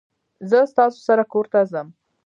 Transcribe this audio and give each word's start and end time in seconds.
زه 0.49 0.59
ستاسو 0.73 0.99
سره 1.07 1.23
کورته 1.31 1.59
ځم 1.71 1.87